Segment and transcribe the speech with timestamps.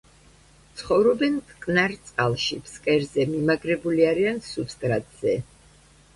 [0.77, 5.39] ცხოვრობენ მტკნარ წყალში, ფსკერზე, მიმაგრებული არიან სუბსტრატზე.